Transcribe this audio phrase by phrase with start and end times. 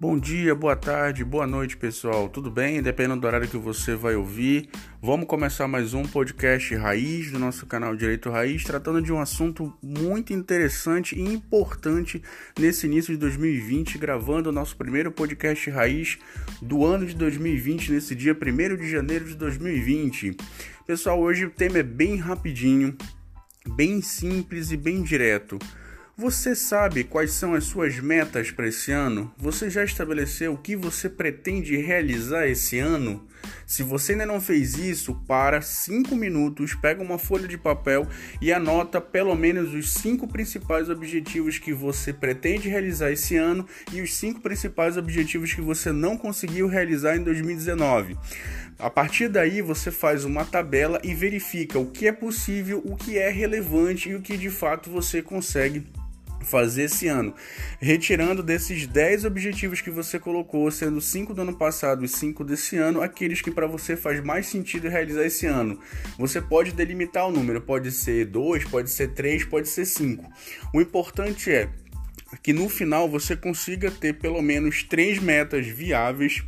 [0.00, 2.26] Bom dia, boa tarde, boa noite, pessoal.
[2.26, 2.80] Tudo bem?
[2.80, 4.70] Dependendo do horário que você vai ouvir,
[5.02, 9.70] vamos começar mais um podcast Raiz do nosso canal Direito Raiz, tratando de um assunto
[9.82, 12.22] muito interessante e importante
[12.58, 16.16] nesse início de 2020, gravando o nosso primeiro podcast Raiz
[16.62, 20.34] do ano de 2020, nesse dia 1 de janeiro de 2020.
[20.86, 22.96] Pessoal, hoje o tema é bem rapidinho,
[23.76, 25.58] bem simples e bem direto.
[26.20, 29.32] Você sabe quais são as suas metas para esse ano?
[29.38, 33.26] Você já estabeleceu o que você pretende realizar esse ano?
[33.66, 38.06] Se você ainda não fez isso, para 5 minutos, pega uma folha de papel
[38.38, 44.02] e anota pelo menos os cinco principais objetivos que você pretende realizar esse ano e
[44.02, 48.18] os cinco principais objetivos que você não conseguiu realizar em 2019.
[48.78, 53.16] A partir daí, você faz uma tabela e verifica o que é possível, o que
[53.16, 55.86] é relevante e o que de fato você consegue
[56.40, 57.34] fazer esse ano,
[57.78, 62.76] retirando desses 10 objetivos que você colocou, sendo 5 do ano passado e 5 desse
[62.76, 65.78] ano, aqueles que para você faz mais sentido realizar esse ano.
[66.18, 70.24] Você pode delimitar o número, pode ser 2, pode ser 3, pode ser 5.
[70.74, 71.68] O importante é
[72.42, 76.42] que no final você consiga ter pelo menos três metas viáveis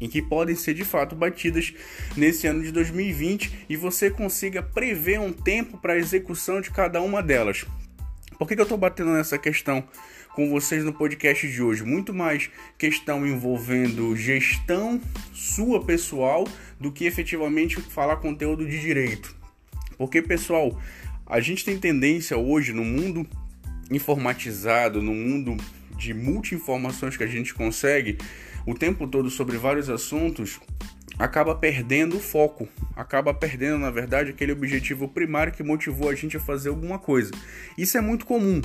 [0.00, 1.72] em que podem ser de fato batidas
[2.16, 7.00] nesse ano de 2020 e você consiga prever um tempo para a execução de cada
[7.00, 7.64] uma delas.
[8.42, 9.84] Por que, que eu estou batendo nessa questão
[10.34, 11.84] com vocês no podcast de hoje?
[11.84, 15.00] Muito mais questão envolvendo gestão
[15.32, 16.44] sua pessoal
[16.80, 19.32] do que efetivamente falar conteúdo de direito.
[19.96, 20.76] Porque, pessoal,
[21.24, 23.24] a gente tem tendência hoje no mundo
[23.88, 25.56] informatizado, no mundo
[25.96, 28.18] de multi-informações que a gente consegue
[28.66, 30.58] o tempo todo sobre vários assuntos,
[31.18, 36.36] acaba perdendo o foco, acaba perdendo, na verdade, aquele objetivo primário que motivou a gente
[36.36, 37.30] a fazer alguma coisa.
[37.76, 38.60] Isso é muito comum,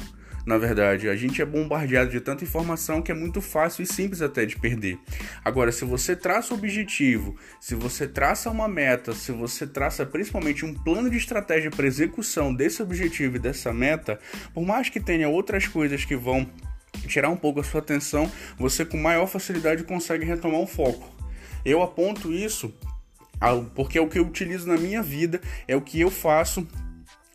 [0.45, 1.09] na verdade.
[1.09, 4.57] A gente é bombardeado de tanta informação que é muito fácil e simples até de
[4.57, 4.97] perder.
[5.43, 10.65] Agora, se você traça o objetivo, se você traça uma meta, se você traça principalmente
[10.65, 14.19] um plano de estratégia para execução desse objetivo e dessa meta,
[14.53, 16.49] por mais que tenha outras coisas que vão
[17.07, 21.17] tirar um pouco a sua atenção, você com maior facilidade consegue retomar o foco.
[21.67, 22.73] Eu aponto isso
[23.75, 26.65] porque é o que eu utilizo na minha vida, é o que eu faço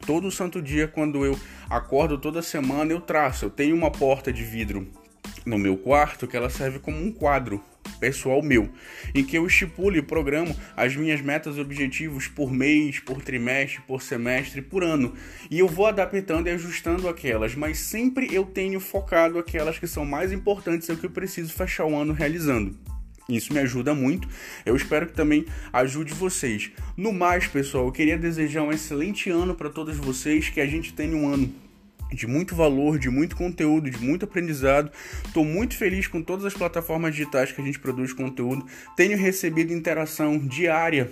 [0.07, 1.39] todo santo dia quando eu
[1.69, 3.45] acordo toda semana, eu traço.
[3.45, 4.89] Eu tenho uma porta de vidro
[5.45, 7.63] no meu quarto que ela serve como um quadro
[8.01, 8.71] pessoal meu,
[9.15, 13.83] em que eu estipulo e programo as minhas metas e objetivos por mês, por trimestre,
[13.87, 15.13] por semestre, por ano.
[15.51, 20.07] E eu vou adaptando e ajustando aquelas, mas sempre eu tenho focado aquelas que são
[20.07, 22.92] mais importantes e é o que eu preciso fechar o ano realizando.
[23.37, 24.29] Isso me ajuda muito.
[24.65, 26.71] Eu espero que também ajude vocês.
[26.97, 30.93] No mais, pessoal, eu queria desejar um excelente ano para todos vocês, que a gente
[30.93, 31.53] tenha um ano
[32.13, 34.91] de muito valor, de muito conteúdo, de muito aprendizado.
[35.25, 38.67] Estou muito feliz com todas as plataformas digitais que a gente produz conteúdo.
[38.97, 41.11] Tenho recebido interação diária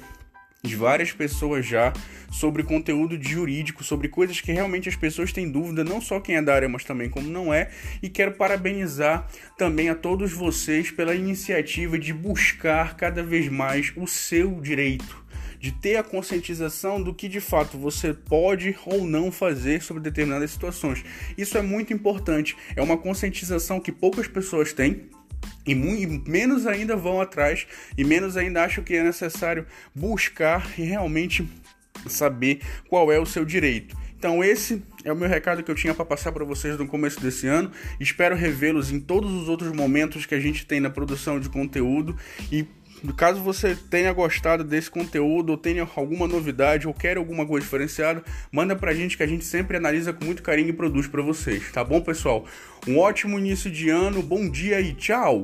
[0.63, 1.93] de várias pessoas já
[2.31, 6.43] sobre conteúdo jurídico, sobre coisas que realmente as pessoas têm dúvida, não só quem é
[6.43, 7.71] da área, mas também como não é.
[8.03, 14.07] E quero parabenizar também a todos vocês pela iniciativa de buscar cada vez mais o
[14.07, 15.21] seu direito
[15.61, 20.53] de ter a conscientização do que de fato você pode ou não fazer sobre determinadas
[20.53, 21.05] situações.
[21.37, 25.11] Isso é muito importante, é uma conscientização que poucas pessoas têm
[25.67, 31.49] e menos ainda vão atrás e menos ainda acham que é necessário buscar e realmente
[32.09, 33.97] saber qual é o seu direito.
[34.19, 37.19] Então esse é o meu recado que eu tinha para passar para vocês no começo
[37.21, 37.71] desse ano.
[37.99, 42.15] Espero revê-los em todos os outros momentos que a gente tem na produção de conteúdo
[42.53, 42.67] e
[43.17, 48.23] Caso você tenha gostado desse conteúdo, ou tenha alguma novidade, ou quer alguma coisa diferenciada,
[48.53, 51.71] manda pra gente que a gente sempre analisa com muito carinho e produz para vocês,
[51.73, 52.45] tá bom, pessoal?
[52.87, 55.43] Um ótimo início de ano, bom dia e tchau!